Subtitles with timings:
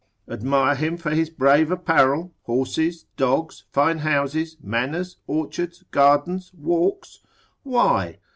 [0.27, 7.19] admire him for his brave apparel, horses, dogs, fine houses, manors, orchards, gardens, walks?
[7.61, 8.17] Why?